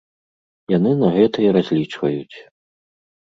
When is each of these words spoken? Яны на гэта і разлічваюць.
Яны 0.77 0.91
на 1.01 1.09
гэта 1.17 1.37
і 1.47 1.51
разлічваюць. 1.57 2.37